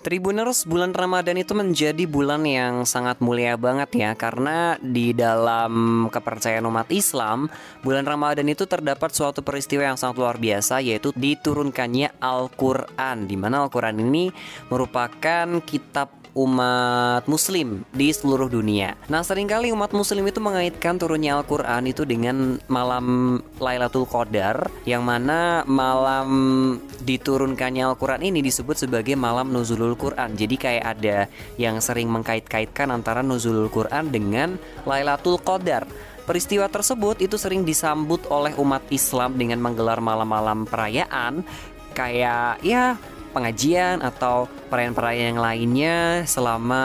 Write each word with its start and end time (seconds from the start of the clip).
Tribuners, 0.00 0.64
bulan 0.64 0.96
Ramadan 0.96 1.36
itu 1.36 1.52
menjadi 1.52 2.08
bulan 2.08 2.40
yang 2.48 2.88
sangat 2.88 3.20
mulia 3.20 3.60
banget 3.60 3.92
ya 3.92 4.16
Karena 4.16 4.80
di 4.80 5.12
dalam 5.12 6.06
kepercayaan 6.08 6.64
umat 6.64 6.88
Islam 6.88 7.52
Bulan 7.84 8.08
Ramadan 8.08 8.48
itu 8.48 8.64
terdapat 8.64 9.12
suatu 9.12 9.44
peristiwa 9.44 9.84
yang 9.84 10.00
sangat 10.00 10.16
luar 10.16 10.40
biasa 10.40 10.80
Yaitu 10.80 11.12
diturunkannya 11.12 12.16
Al-Quran 12.16 13.28
Di 13.28 13.36
mana 13.36 13.68
Al-Quran 13.68 14.00
ini 14.00 14.32
merupakan 14.72 15.60
kitab 15.68 16.19
umat 16.34 17.26
muslim 17.26 17.82
di 17.90 18.14
seluruh 18.14 18.46
dunia. 18.46 18.94
Nah, 19.10 19.26
sering 19.26 19.50
kali 19.50 19.74
umat 19.74 19.90
muslim 19.90 20.22
itu 20.26 20.38
mengaitkan 20.38 20.96
turunnya 20.96 21.38
Al-Qur'an 21.38 21.86
itu 21.86 22.06
dengan 22.06 22.62
malam 22.70 23.38
Lailatul 23.58 24.06
Qadar 24.06 24.70
yang 24.86 25.02
mana 25.02 25.66
malam 25.66 26.28
diturunkannya 27.02 27.82
Al-Qur'an 27.94 28.22
ini 28.22 28.40
disebut 28.44 28.86
sebagai 28.86 29.18
malam 29.18 29.50
nuzulul 29.50 29.98
Qur'an. 29.98 30.34
Jadi 30.38 30.54
kayak 30.54 30.84
ada 30.98 31.26
yang 31.58 31.82
sering 31.82 32.06
mengkait-kaitkan 32.10 32.94
antara 32.94 33.20
nuzulul 33.26 33.72
Qur'an 33.72 34.08
dengan 34.08 34.54
Lailatul 34.86 35.42
Qadar. 35.42 35.86
Peristiwa 36.30 36.70
tersebut 36.70 37.18
itu 37.18 37.34
sering 37.34 37.66
disambut 37.66 38.22
oleh 38.30 38.54
umat 38.54 38.86
Islam 38.94 39.34
dengan 39.34 39.58
menggelar 39.58 39.98
malam-malam 39.98 40.62
perayaan 40.62 41.42
kayak 41.90 42.62
ya 42.62 42.94
pengajian 43.30 44.02
atau 44.02 44.50
perayaan-perayaan 44.68 45.34
yang 45.34 45.40
lainnya 45.40 45.96
selama 46.26 46.84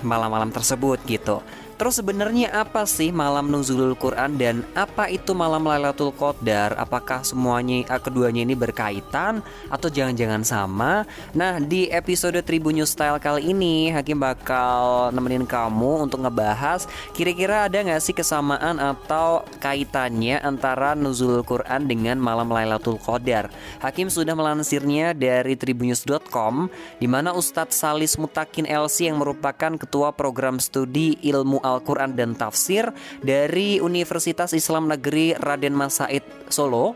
malam-malam 0.00 0.50
tersebut 0.50 1.00
gitu. 1.06 1.40
Terus 1.76 2.00
sebenarnya 2.00 2.48
apa 2.56 2.88
sih 2.88 3.12
malam 3.12 3.52
nuzulul 3.52 3.92
Quran 4.00 4.40
dan 4.40 4.64
apa 4.72 5.12
itu 5.12 5.36
malam 5.36 5.60
Lailatul 5.60 6.08
Qadar? 6.08 6.72
Apakah 6.80 7.20
semuanya 7.20 7.84
uh, 7.92 8.00
keduanya 8.00 8.48
ini 8.48 8.56
berkaitan 8.56 9.44
atau 9.68 9.92
jangan-jangan 9.92 10.40
sama? 10.40 11.04
Nah, 11.36 11.60
di 11.60 11.92
episode 11.92 12.40
Tribun 12.40 12.80
News 12.80 12.96
Style 12.96 13.20
kali 13.20 13.52
ini 13.52 13.92
Hakim 13.92 14.16
bakal 14.16 15.12
nemenin 15.12 15.44
kamu 15.44 16.08
untuk 16.08 16.24
ngebahas 16.24 16.88
kira-kira 17.12 17.68
ada 17.68 17.76
nggak 17.84 18.00
sih 18.00 18.16
kesamaan 18.16 18.80
atau 18.80 19.44
kaitannya 19.60 20.40
antara 20.40 20.96
nuzulul 20.96 21.44
Quran 21.44 21.84
dengan 21.84 22.16
malam 22.16 22.48
Lailatul 22.48 22.96
Qadar? 22.96 23.52
Hakim 23.84 24.08
sudah 24.08 24.32
melansirnya 24.32 25.12
dari 25.12 25.52
tribunnews.com 25.52 26.72
di 26.96 27.04
mana 27.04 27.36
Ustadz 27.36 27.76
Salis 27.76 28.16
Mutakin 28.16 28.64
LC 28.64 29.12
yang 29.12 29.20
merupakan 29.20 29.76
ketua 29.76 30.16
program 30.16 30.56
studi 30.56 31.20
ilmu 31.20 31.65
Al-Quran 31.66 32.14
dan 32.14 32.38
Tafsir 32.38 32.94
dari 33.18 33.82
Universitas 33.82 34.54
Islam 34.54 34.86
Negeri 34.86 35.34
Raden 35.34 35.74
Mas 35.74 35.98
Said 35.98 36.22
Solo. 36.46 36.94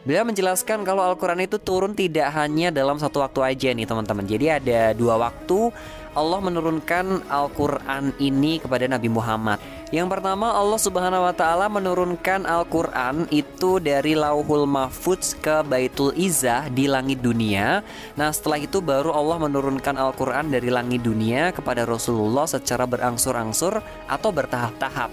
Beliau 0.00 0.24
menjelaskan 0.24 0.80
kalau 0.80 1.04
Al-Quran 1.04 1.44
itu 1.44 1.60
turun 1.60 1.92
tidak 1.92 2.32
hanya 2.32 2.72
dalam 2.72 2.96
satu 2.96 3.20
waktu 3.20 3.40
aja 3.44 3.68
nih 3.76 3.84
teman-teman. 3.84 4.24
Jadi 4.24 4.46
ada 4.48 4.80
dua 4.96 5.20
waktu 5.20 5.68
Allah 6.10 6.42
menurunkan 6.42 7.30
Al-Quran 7.30 8.10
ini 8.18 8.58
kepada 8.58 8.90
Nabi 8.90 9.06
Muhammad. 9.06 9.62
Yang 9.94 10.18
pertama 10.18 10.54
Allah 10.54 10.78
subhanahu 10.78 11.22
wa 11.26 11.34
ta'ala 11.34 11.66
menurunkan 11.70 12.46
Al-Quran 12.46 13.30
itu 13.30 13.82
dari 13.82 14.18
Lauhul 14.18 14.66
Mahfudz 14.66 15.38
ke 15.38 15.62
Baitul 15.66 16.14
Izzah 16.14 16.70
di 16.70 16.90
langit 16.90 17.22
dunia. 17.22 17.86
Nah 18.18 18.30
setelah 18.34 18.58
itu 18.58 18.82
baru 18.82 19.14
Allah 19.14 19.38
menurunkan 19.38 19.94
Al-Quran 19.98 20.50
dari 20.50 20.70
langit 20.70 21.06
dunia 21.06 21.54
kepada 21.54 21.86
Rasulullah 21.86 22.46
secara 22.46 22.86
berangsur-angsur 22.86 23.78
atau 24.06 24.30
bertahap-tahap 24.34 25.10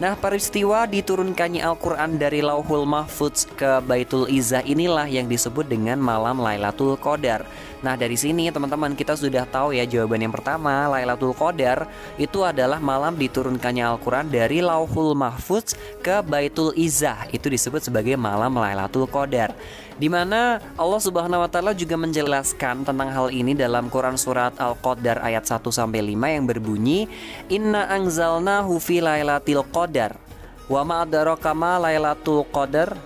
Nah, 0.00 0.16
peristiwa 0.16 0.88
diturunkannya 0.88 1.60
Al-Quran 1.60 2.16
dari 2.16 2.40
Lauhul 2.40 2.88
Mahfudz 2.88 3.44
ke 3.52 3.84
Baitul 3.84 4.32
Izzah 4.32 4.64
inilah 4.64 5.04
yang 5.04 5.28
disebut 5.28 5.68
dengan 5.68 6.00
malam 6.00 6.40
Lailatul 6.40 6.96
Qadar. 6.96 7.44
Nah, 7.84 8.00
dari 8.00 8.16
sini 8.16 8.48
teman-teman 8.48 8.96
kita 8.96 9.12
sudah 9.12 9.44
tahu 9.44 9.76
ya 9.76 9.84
jawaban 9.84 10.24
yang 10.24 10.32
pertama, 10.32 10.88
Lailatul 10.88 11.36
Qadar 11.36 11.84
itu 12.16 12.40
adalah 12.40 12.80
malam 12.80 13.12
diturunkannya 13.12 13.84
Al-Quran 13.84 14.32
dari 14.32 14.64
Lauhul 14.64 15.12
Mahfudz 15.12 15.76
ke 16.00 16.24
Baitul 16.24 16.72
Izzah. 16.80 17.28
Itu 17.28 17.52
disebut 17.52 17.84
sebagai 17.84 18.16
malam 18.16 18.56
Lailatul 18.56 19.04
Qadar 19.04 19.52
di 20.00 20.08
mana 20.08 20.56
Allah 20.80 20.96
Subhanahu 20.96 21.44
wa 21.44 21.50
taala 21.52 21.76
juga 21.76 21.92
menjelaskan 22.00 22.88
tentang 22.88 23.12
hal 23.12 23.28
ini 23.28 23.52
dalam 23.52 23.92
Quran 23.92 24.16
surat 24.16 24.56
Al-Qadar 24.56 25.20
ayat 25.20 25.44
1 25.44 25.60
sampai 25.68 26.00
5 26.00 26.16
yang 26.40 26.44
berbunyi 26.48 27.04
Inna 27.52 27.84
anzalnahu 27.92 28.80
fi 28.80 29.04
lailatul 29.04 29.60
qadar 29.68 30.16
wa 30.72 30.80
ma 30.88 31.04
adraka 31.04 31.52
ma 31.52 31.76
lailatul 31.76 32.48
qadar. 32.48 32.96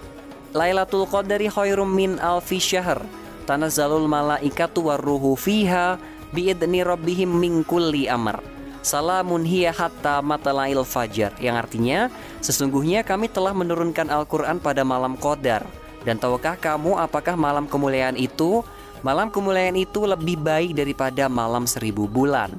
Lailatul 0.55 1.11
qadari 1.11 1.51
khairum 1.51 1.91
min 1.91 2.15
alfi 2.23 2.63
syahr. 2.63 3.03
Tanazzalul 3.43 4.07
malaikatu 4.07 4.87
warruhu 4.87 5.35
fiha 5.35 5.99
biidni 6.31 6.87
rabbihim 6.87 7.27
min 7.27 7.67
kulli 7.67 8.07
amr. 8.07 8.39
Salamun 8.85 9.49
hiya 9.49 9.73
hatta 9.73 10.21
matalail 10.21 10.85
fajar 10.85 11.33
Yang 11.41 11.57
artinya 11.57 11.99
Sesungguhnya 12.45 13.01
kami 13.01 13.33
telah 13.33 13.57
menurunkan 13.57 14.13
Al-Quran 14.13 14.61
pada 14.61 14.85
malam 14.85 15.17
Qadar 15.17 15.65
dan 16.05 16.21
tahukah 16.21 16.61
kamu 16.61 17.01
apakah 17.01 17.35
malam 17.35 17.65
kemuliaan 17.65 18.15
itu? 18.15 18.61
Malam 19.05 19.29
kemuliaan 19.29 19.77
itu 19.77 20.05
lebih 20.09 20.41
baik 20.41 20.77
daripada 20.77 21.29
malam 21.29 21.69
seribu 21.69 22.09
bulan. 22.09 22.53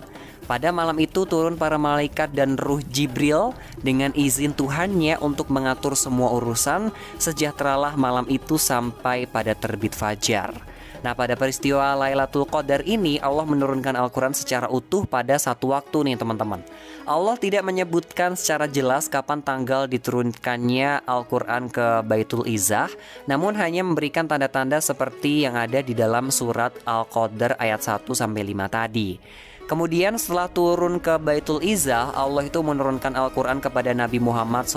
Pada 0.46 0.70
malam 0.70 0.94
itu 1.02 1.26
turun 1.26 1.58
para 1.58 1.74
malaikat 1.74 2.30
dan 2.30 2.54
ruh 2.54 2.78
Jibril 2.86 3.58
dengan 3.82 4.14
izin 4.14 4.54
Tuhannya 4.54 5.18
untuk 5.18 5.50
mengatur 5.50 5.98
semua 5.98 6.30
urusan. 6.38 6.94
Sejahteralah 7.18 7.98
malam 7.98 8.30
itu 8.30 8.62
sampai 8.62 9.26
pada 9.26 9.58
terbit 9.58 9.98
fajar. 9.98 10.54
Nah 11.06 11.14
pada 11.14 11.38
peristiwa 11.38 11.94
Lailatul 11.94 12.50
Qadar 12.50 12.82
ini 12.82 13.22
Allah 13.22 13.46
menurunkan 13.46 13.94
Al-Quran 13.94 14.34
secara 14.34 14.66
utuh 14.74 15.06
pada 15.06 15.38
satu 15.38 15.70
waktu 15.70 16.02
nih 16.02 16.18
teman-teman. 16.18 16.66
Allah 17.06 17.38
tidak 17.38 17.62
menyebutkan 17.62 18.34
secara 18.34 18.66
jelas 18.66 19.06
kapan 19.06 19.46
tanggal 19.46 19.86
diturunkannya 19.86 21.06
Al-Quran 21.06 21.70
ke 21.70 22.02
Baitul 22.02 22.50
Izzah 22.50 22.90
Namun 23.30 23.54
hanya 23.62 23.86
memberikan 23.86 24.26
tanda-tanda 24.26 24.82
seperti 24.82 25.46
yang 25.46 25.54
ada 25.54 25.86
di 25.86 25.94
dalam 25.94 26.34
surat 26.34 26.74
Al-Qadar 26.90 27.62
ayat 27.62 27.86
1-5 27.86 28.26
tadi 28.66 29.22
Kemudian 29.66 30.14
setelah 30.22 30.46
turun 30.46 31.02
ke 31.02 31.18
Baitul 31.18 31.58
Izzah, 31.66 32.14
Allah 32.14 32.46
itu 32.46 32.62
menurunkan 32.62 33.18
Al-Quran 33.18 33.58
kepada 33.58 33.98
Nabi 33.98 34.22
Muhammad 34.22 34.70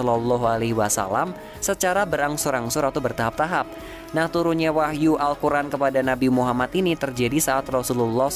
Wasallam 0.72 1.36
secara 1.60 2.08
berangsur-angsur 2.08 2.88
atau 2.88 2.96
bertahap-tahap. 2.96 3.68
Nah, 4.16 4.32
turunnya 4.32 4.72
wahyu 4.72 5.20
Al-Quran 5.20 5.68
kepada 5.68 6.00
Nabi 6.00 6.32
Muhammad 6.32 6.72
ini 6.72 6.96
terjadi 6.96 7.36
saat 7.36 7.68
Rasulullah 7.68 8.32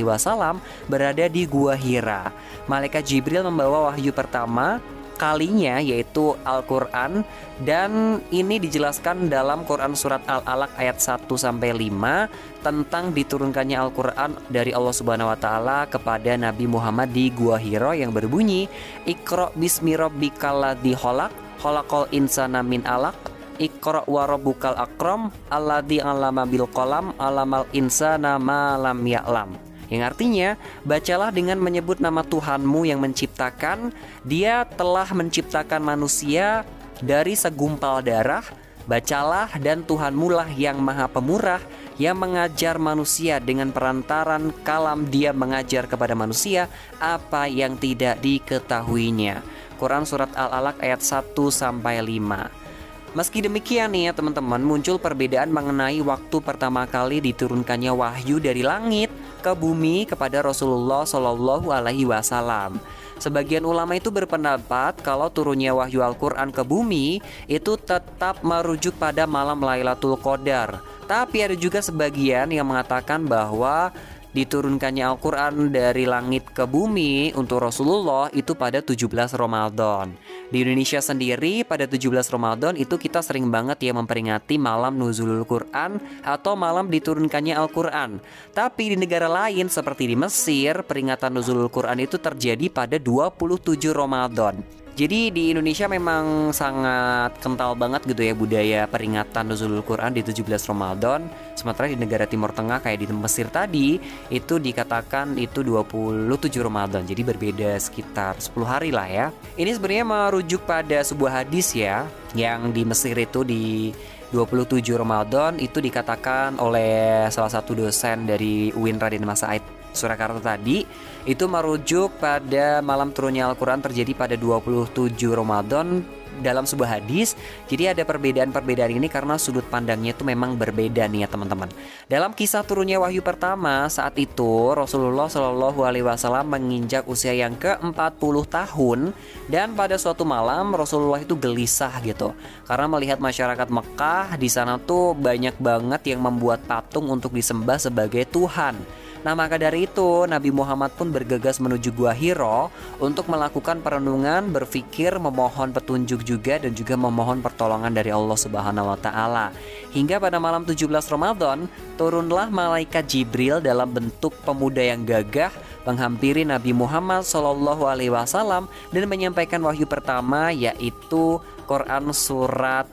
Wasallam 0.00 0.64
berada 0.88 1.28
di 1.28 1.44
Gua 1.44 1.76
Hira. 1.76 2.32
Malaikat 2.64 3.04
Jibril 3.04 3.44
membawa 3.44 3.92
wahyu 3.92 4.16
pertama 4.16 4.80
kalinya 5.16 5.80
yaitu 5.80 6.36
Al-Qur'an 6.44 7.24
dan 7.64 8.20
ini 8.28 8.60
dijelaskan 8.60 9.32
dalam 9.32 9.64
Quran 9.64 9.96
surat 9.96 10.20
Al-Alaq 10.28 10.76
ayat 10.76 11.00
1 11.00 11.26
sampai 11.34 11.72
5 11.72 12.62
tentang 12.62 13.10
diturunkannya 13.16 13.76
Al-Qur'an 13.80 14.36
dari 14.52 14.76
Allah 14.76 14.94
Subhanahu 14.94 15.32
wa 15.32 15.38
taala 15.40 15.78
kepada 15.88 16.36
Nabi 16.36 16.68
Muhammad 16.68 17.10
di 17.10 17.32
Gua 17.32 17.56
Hiro 17.56 17.96
yang 17.96 18.12
berbunyi 18.12 18.68
Iqra 19.08 19.50
bismi 19.56 19.96
rabbikal 19.96 20.60
ladzi 20.62 20.92
khalaq 20.92 21.32
khalaqal 21.58 22.12
insana 22.12 22.60
min 22.60 22.84
alaq 22.84 23.16
Iqra 23.56 24.04
wa 24.04 24.28
rabbukal 24.28 24.76
akram 24.76 25.32
alladzi 25.48 25.98
'allama 25.98 26.44
bil 26.44 26.68
qalam 26.68 27.16
'allamal 27.16 27.64
insana 27.72 28.36
ma 28.36 28.76
lam 28.76 29.00
ya'lam 29.00 29.65
yang 29.86 30.02
artinya, 30.02 30.58
bacalah 30.82 31.30
dengan 31.30 31.62
menyebut 31.62 32.02
nama 32.02 32.26
Tuhanmu 32.26 32.86
yang 32.86 32.98
menciptakan. 32.98 33.94
Dia 34.26 34.66
telah 34.66 35.06
menciptakan 35.14 35.78
manusia 35.78 36.66
dari 36.98 37.38
segumpal 37.38 38.02
darah. 38.02 38.42
Bacalah 38.86 39.50
dan 39.58 39.82
Tuhanmu 39.82 40.30
lah 40.30 40.46
yang 40.54 40.78
maha 40.78 41.10
pemurah 41.10 41.58
yang 41.98 42.14
mengajar 42.22 42.78
manusia 42.78 43.42
dengan 43.42 43.74
perantaran 43.74 44.54
kalam 44.62 45.10
dia 45.10 45.34
mengajar 45.34 45.90
kepada 45.90 46.14
manusia 46.14 46.70
apa 47.02 47.50
yang 47.50 47.74
tidak 47.80 48.22
diketahuinya. 48.22 49.42
Quran 49.80 50.06
Surat 50.06 50.30
Al-Alaq 50.38 50.78
ayat 50.80 51.02
1 51.02 51.34
sampai 51.50 51.98
5. 51.98 53.16
Meski 53.16 53.40
demikian 53.40 53.96
nih 53.96 54.06
ya 54.06 54.12
teman-teman 54.12 54.60
muncul 54.60 55.00
perbedaan 55.00 55.48
mengenai 55.48 56.04
waktu 56.04 56.36
pertama 56.44 56.84
kali 56.84 57.24
diturunkannya 57.24 57.88
wahyu 57.88 58.36
dari 58.36 58.60
langit 58.60 59.08
ke 59.46 59.54
bumi 59.54 60.10
kepada 60.10 60.42
Rasulullah 60.42 61.06
Shallallahu 61.06 61.70
Alaihi 61.70 62.02
Wasallam. 62.02 62.82
Sebagian 63.22 63.62
ulama 63.62 63.94
itu 63.94 64.10
berpendapat 64.10 64.98
kalau 65.06 65.30
turunnya 65.30 65.70
wahyu 65.70 66.02
Al-Quran 66.02 66.50
ke 66.50 66.66
bumi 66.66 67.22
itu 67.46 67.78
tetap 67.78 68.42
merujuk 68.42 68.98
pada 68.98 69.22
malam 69.22 69.62
Lailatul 69.62 70.18
Qadar. 70.18 70.82
Tapi 71.06 71.46
ada 71.46 71.54
juga 71.54 71.78
sebagian 71.78 72.50
yang 72.50 72.66
mengatakan 72.66 73.22
bahwa 73.22 73.94
diturunkannya 74.36 75.00
Al-Quran 75.00 75.72
dari 75.72 76.04
langit 76.04 76.52
ke 76.52 76.68
bumi 76.68 77.32
untuk 77.32 77.64
Rasulullah 77.64 78.28
itu 78.36 78.52
pada 78.52 78.84
17 78.84 79.32
Ramadan. 79.32 80.12
Di 80.52 80.60
Indonesia 80.60 81.00
sendiri 81.00 81.64
pada 81.64 81.88
17 81.88 82.28
Ramadan 82.28 82.76
itu 82.76 83.00
kita 83.00 83.24
sering 83.24 83.48
banget 83.48 83.80
ya 83.80 83.96
memperingati 83.96 84.60
malam 84.60 85.00
nuzulul 85.00 85.48
Quran 85.48 85.96
atau 86.20 86.52
malam 86.52 86.92
diturunkannya 86.92 87.56
Al-Quran. 87.56 88.20
Tapi 88.52 88.92
di 88.92 88.96
negara 89.00 89.24
lain 89.24 89.72
seperti 89.72 90.04
di 90.04 90.16
Mesir, 90.20 90.84
peringatan 90.84 91.32
nuzulul 91.32 91.72
Quran 91.72 92.04
itu 92.04 92.20
terjadi 92.20 92.68
pada 92.68 93.00
27 93.00 93.88
Ramadan. 93.96 94.85
Jadi 94.96 95.28
di 95.28 95.52
Indonesia 95.52 95.84
memang 95.92 96.56
sangat 96.56 97.36
kental 97.44 97.76
banget 97.76 98.08
gitu 98.08 98.24
ya 98.24 98.32
budaya 98.32 98.80
peringatan 98.88 99.52
Nuzulul 99.52 99.84
Quran 99.84 100.16
di 100.16 100.24
17 100.24 100.40
Ramadan. 100.72 101.28
Sementara 101.52 101.84
di 101.92 102.00
negara 102.00 102.24
Timur 102.24 102.48
Tengah 102.56 102.80
kayak 102.80 103.04
di 103.04 103.06
Mesir 103.12 103.52
tadi 103.52 104.00
itu 104.32 104.56
dikatakan 104.56 105.36
itu 105.36 105.60
27 105.60 106.32
Ramadan. 106.64 107.04
Jadi 107.04 107.28
berbeda 107.28 107.76
sekitar 107.76 108.40
10 108.40 108.56
hari 108.64 108.88
lah 108.88 109.04
ya. 109.04 109.26
Ini 109.60 109.76
sebenarnya 109.76 110.04
merujuk 110.08 110.64
pada 110.64 111.04
sebuah 111.04 111.44
hadis 111.44 111.76
ya 111.76 112.08
yang 112.32 112.72
di 112.72 112.88
Mesir 112.88 113.20
itu 113.20 113.44
di 113.44 113.92
27 114.32 114.80
Ramadan 114.96 115.60
itu 115.60 115.76
dikatakan 115.76 116.56
oleh 116.56 117.28
salah 117.28 117.52
satu 117.52 117.76
dosen 117.76 118.24
dari 118.24 118.72
UIN 118.72 118.96
Raden 118.96 119.28
Mas 119.28 119.44
Said 119.44 119.75
Surakarta 119.96 120.38
tadi 120.38 120.84
itu 121.24 121.44
merujuk 121.48 122.20
pada 122.20 122.84
malam 122.84 123.10
turunnya 123.10 123.48
Al-Quran 123.48 123.80
terjadi 123.80 124.12
pada 124.12 124.36
27 124.36 125.16
Ramadan 125.32 126.04
dalam 126.40 126.68
sebuah 126.68 127.00
hadis. 127.00 127.34
Jadi 127.68 127.92
ada 127.92 128.02
perbedaan-perbedaan 128.04 128.92
ini 128.92 129.08
karena 129.08 129.40
sudut 129.40 129.64
pandangnya 129.66 130.12
itu 130.12 130.22
memang 130.24 130.56
berbeda 130.56 131.08
nih 131.08 131.24
ya 131.24 131.28
teman-teman. 131.30 131.68
Dalam 132.06 132.32
kisah 132.36 132.62
turunnya 132.64 133.00
wahyu 133.00 133.24
pertama 133.24 133.88
saat 133.88 134.16
itu 134.20 134.72
Rasulullah 134.72 135.28
Shallallahu 135.30 135.80
Alaihi 135.84 136.04
Wasallam 136.04 136.52
menginjak 136.52 137.08
usia 137.08 137.32
yang 137.32 137.56
ke-40 137.56 138.34
tahun 138.48 139.00
dan 139.48 139.72
pada 139.72 139.96
suatu 139.96 140.22
malam 140.26 140.72
Rasulullah 140.74 141.20
itu 141.22 141.36
gelisah 141.36 141.92
gitu 142.04 142.36
karena 142.66 142.86
melihat 142.90 143.18
masyarakat 143.20 143.68
Mekah 143.68 144.36
di 144.36 144.48
sana 144.50 144.78
tuh 144.80 145.16
banyak 145.16 145.56
banget 145.58 146.16
yang 146.16 146.20
membuat 146.22 146.64
patung 146.64 147.08
untuk 147.08 147.32
disembah 147.32 147.80
sebagai 147.80 148.24
Tuhan. 148.28 149.05
Nah 149.26 149.34
maka 149.34 149.58
dari 149.58 149.90
itu 149.90 150.22
Nabi 150.30 150.54
Muhammad 150.54 150.94
pun 150.94 151.10
bergegas 151.10 151.58
menuju 151.58 151.90
Gua 151.98 152.14
Hiro 152.14 152.70
untuk 153.02 153.26
melakukan 153.26 153.82
perenungan, 153.82 154.54
berpikir, 154.54 155.18
memohon 155.18 155.74
petunjuk 155.74 156.22
juga 156.22 156.62
dan 156.62 156.70
juga 156.78 156.94
memohon 156.94 157.42
pertolongan 157.42 157.90
dari 157.90 158.14
Allah 158.14 158.38
Subhanahu 158.38 158.86
wa 158.86 158.94
taala. 158.94 159.50
Hingga 159.90 160.22
pada 160.22 160.38
malam 160.38 160.62
17 160.62 160.86
Ramadan, 161.10 161.66
turunlah 161.98 162.54
malaikat 162.54 163.02
Jibril 163.10 163.58
dalam 163.58 163.90
bentuk 163.90 164.30
pemuda 164.46 164.78
yang 164.78 165.02
gagah 165.02 165.50
menghampiri 165.82 166.46
Nabi 166.46 166.70
Muhammad 166.70 167.26
Shallallahu 167.26 167.82
alaihi 167.82 168.14
wasallam 168.14 168.70
dan 168.94 169.10
menyampaikan 169.10 169.58
wahyu 169.58 169.90
pertama 169.90 170.54
yaitu 170.54 171.42
Quran 171.66 172.14
surat 172.14 172.86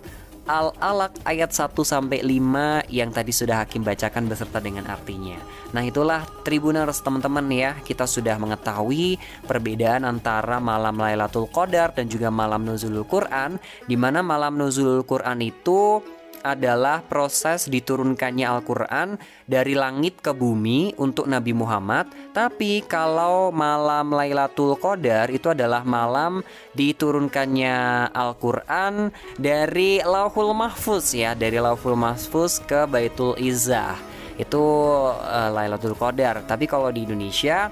Al-Alaq 0.43 1.23
ayat 1.23 1.55
1 1.55 1.71
sampai 1.71 2.19
5 2.19 2.91
yang 2.91 3.15
tadi 3.15 3.31
sudah 3.31 3.63
Hakim 3.63 3.79
bacakan 3.79 4.27
beserta 4.27 4.59
dengan 4.59 4.83
artinya. 4.91 5.39
Nah, 5.71 5.87
itulah 5.87 6.27
Tribuners 6.43 6.99
teman-teman 6.99 7.47
ya. 7.47 7.71
Kita 7.79 8.03
sudah 8.03 8.35
mengetahui 8.35 9.15
perbedaan 9.47 10.03
antara 10.03 10.59
malam 10.59 10.99
Lailatul 10.99 11.47
Qadar 11.47 11.95
dan 11.95 12.11
juga 12.11 12.27
malam 12.27 12.67
Nuzulul 12.67 13.07
Quran 13.07 13.55
di 13.87 13.95
mana 13.95 14.19
malam 14.19 14.59
Nuzulul 14.59 15.07
Quran 15.07 15.39
itu 15.39 16.03
adalah 16.43 17.01
proses 17.01 17.71
diturunkannya 17.71 18.43
Al-Quran 18.43 19.15
dari 19.47 19.73
langit 19.73 20.19
ke 20.19 20.35
bumi 20.35 20.93
untuk 20.99 21.25
Nabi 21.25 21.55
Muhammad. 21.55 22.11
Tapi 22.35 22.83
kalau 22.85 23.49
malam 23.49 24.11
Lailatul 24.11 24.75
Qadar 24.75 25.31
itu 25.31 25.49
adalah 25.49 25.87
malam 25.87 26.43
diturunkannya 26.75 28.11
Al-Quran 28.11 29.09
dari 29.39 30.03
Lauhul 30.03 30.51
Mahfuz 30.51 31.15
ya, 31.15 31.31
dari 31.33 31.57
Lauhul 31.57 31.95
Mahfuz 31.95 32.59
ke 32.59 32.83
Baitul 32.85 33.39
Izzah. 33.39 33.95
Itu 34.35 34.59
uh, 35.15 35.49
Lailatul 35.55 35.95
Qadar. 35.95 36.43
Tapi 36.43 36.67
kalau 36.67 36.91
di 36.91 37.07
Indonesia 37.07 37.71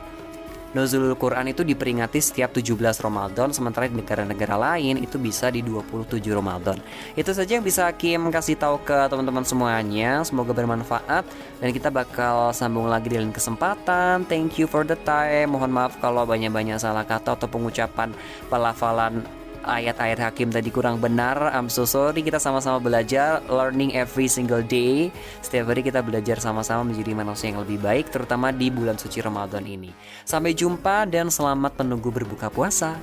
Nuzulul 0.72 1.20
Quran 1.20 1.52
itu 1.52 1.68
diperingati 1.68 2.24
setiap 2.24 2.56
17 2.56 2.80
Ramadan 3.04 3.52
sementara 3.52 3.92
di 3.92 4.00
negara-negara 4.00 4.56
lain 4.56 5.04
itu 5.04 5.20
bisa 5.20 5.52
di 5.52 5.60
27 5.60 6.24
Ramadan. 6.32 6.80
Itu 7.12 7.36
saja 7.36 7.60
yang 7.60 7.66
bisa 7.68 7.92
Kim 8.00 8.32
kasih 8.32 8.56
tahu 8.56 8.80
ke 8.88 8.96
teman-teman 9.12 9.44
semuanya. 9.44 10.24
Semoga 10.24 10.56
bermanfaat 10.56 11.28
dan 11.60 11.70
kita 11.76 11.92
bakal 11.92 12.56
sambung 12.56 12.88
lagi 12.88 13.12
di 13.12 13.20
lain 13.20 13.36
kesempatan. 13.36 14.24
Thank 14.32 14.64
you 14.64 14.68
for 14.72 14.88
the 14.88 14.96
time. 15.04 15.52
Mohon 15.52 15.72
maaf 15.76 16.00
kalau 16.00 16.24
banyak-banyak 16.24 16.80
salah 16.80 17.04
kata 17.04 17.36
atau 17.36 17.52
pengucapan 17.52 18.16
pelafalan 18.48 19.41
ayat-ayat 19.64 20.20
hakim 20.20 20.50
tadi 20.54 20.70
kurang 20.70 21.00
benar. 21.00 21.54
I'm 21.56 21.72
so 21.72 21.88
sorry. 21.88 22.22
Kita 22.22 22.38
sama-sama 22.38 22.78
belajar 22.82 23.42
Learning 23.48 23.96
every 23.96 24.28
single 24.28 24.62
day. 24.62 25.10
Setiap 25.40 25.72
hari 25.72 25.82
kita 25.82 26.04
belajar 26.04 26.38
sama-sama 26.38 26.86
menjadi 26.92 27.16
manusia 27.16 27.50
yang 27.50 27.64
lebih 27.64 27.80
baik 27.82 28.12
Terutama 28.12 28.52
di 28.52 28.68
bulan 28.70 29.00
suci 29.00 29.24
Ramadan 29.24 29.64
ini. 29.66 29.90
Sampai 30.28 30.54
jumpa 30.54 31.08
dan 31.10 31.32
selamat 31.32 31.82
menunggu 31.82 32.12
berbuka 32.12 32.52
puasa 32.52 33.00